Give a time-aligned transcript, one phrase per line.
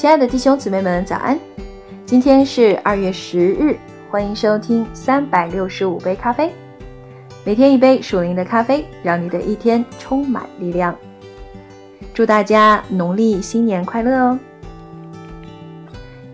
[0.00, 1.38] 亲爱的弟兄姊妹们，早安！
[2.06, 3.76] 今天是二月十日，
[4.10, 6.50] 欢迎收听三百六十五杯咖啡，
[7.44, 10.96] 每天一杯属灵的咖啡，让你的一天充满力量。
[12.14, 14.38] 祝大家农历新年快乐哦！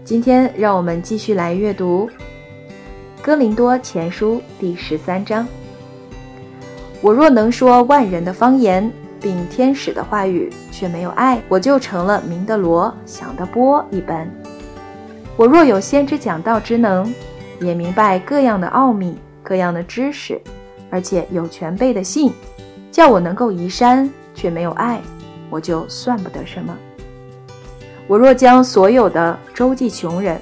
[0.04, 2.08] 今天让我们继续来阅读
[3.20, 5.44] 《哥林多前书》第十三章。
[7.00, 8.88] 我若能说万人的方言，
[9.26, 14.30] 并天使的话语，却没有爱，我就成了明的罗，响的波一般。
[15.36, 17.12] 我若有先知讲道之能，
[17.60, 20.40] 也明白各样的奥秘、各样的知识，
[20.90, 22.32] 而且有全备的信，
[22.92, 25.00] 叫我能够移山，却没有爱，
[25.50, 26.72] 我就算不得什么。
[28.06, 30.40] 我若将所有的周济穷人，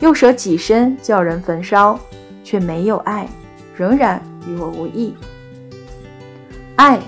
[0.00, 1.98] 又舍己身叫人焚烧，
[2.44, 3.26] 却没有爱，
[3.74, 5.14] 仍然与我无益。
[6.76, 7.00] 爱。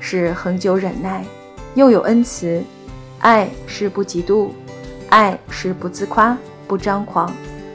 [0.00, 1.24] 是恒久忍耐，
[1.74, 2.62] 又有恩慈；
[3.20, 4.48] 爱是不嫉妒，
[5.10, 7.32] 爱是不自夸，不张狂，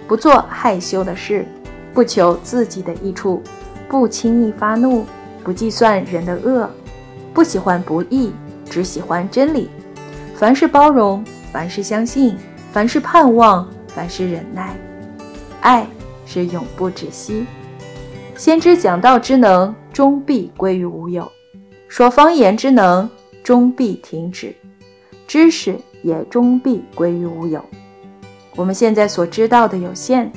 [0.07, 1.45] 不做害羞的事，
[1.93, 3.41] 不求自己的益处，
[3.87, 5.05] 不轻易发怒，
[5.43, 6.69] 不计算人的恶，
[7.33, 8.33] 不喜欢不义，
[8.69, 9.69] 只喜欢真理。
[10.35, 12.35] 凡事包容，凡事相信，
[12.73, 14.75] 凡事盼望，凡事忍耐。
[15.61, 15.87] 爱
[16.25, 17.45] 是永不止息。
[18.35, 21.31] 先知讲道之能，终必归于无有。
[21.87, 23.09] 说方言之能
[23.43, 24.53] 终必停止，
[25.27, 27.63] 知识也终必归于无有。
[28.55, 30.29] 我们现在所知道的有限，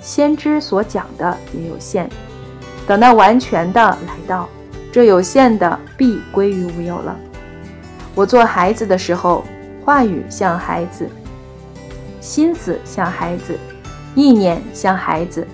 [0.00, 2.08] 先知所讲的也有限。
[2.86, 4.48] 等到完全的来到，
[4.92, 7.18] 这有限的必归于无有了。
[8.14, 9.44] 我做孩子的时候，
[9.84, 11.08] 话语像孩子，
[12.20, 13.58] 心思像孩子，
[14.14, 15.46] 意念像孩子。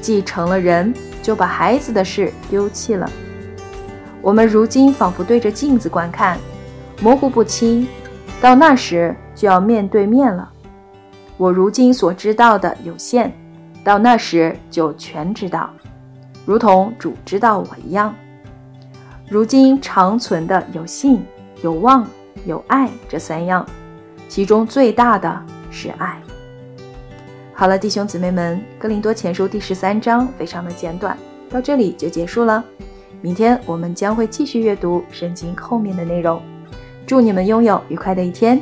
[0.00, 0.92] 既成了人，
[1.22, 3.10] 就把孩子的事丢弃了。
[4.22, 6.38] 我们如今仿佛对着镜子观看，
[7.00, 7.88] 模糊不清，
[8.40, 10.48] 到那时就要面对面了。
[11.36, 13.32] 我如今所知道的有限，
[13.82, 15.68] 到那时就全知道，
[16.46, 18.14] 如同主知道我一样。
[19.28, 21.24] 如今长存的有信、
[21.60, 22.06] 有望、
[22.44, 23.66] 有爱这三样，
[24.28, 26.22] 其中最大的是爱。
[27.52, 31.18] 好了，弟兄姊妹们，《哥林多前书》第十三章非常的简短，
[31.50, 32.62] 到这里就结束了。
[33.22, 36.42] 明天我们将会继续阅读圣经后面的内容。
[37.06, 38.60] 祝你们拥有愉快的一天。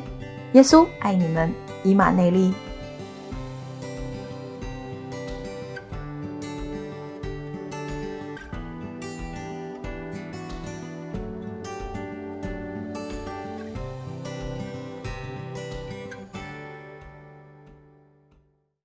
[0.52, 2.52] 耶稣爱你们，以马内利。